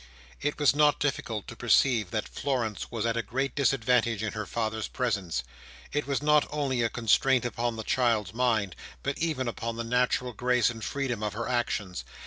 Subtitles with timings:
[0.41, 4.47] It was not difficult to perceive that Florence was at a great disadvantage in her
[4.47, 5.43] father's presence.
[5.93, 10.33] It was not only a constraint upon the child's mind, but even upon the natural
[10.33, 12.03] grace and freedom of her actions.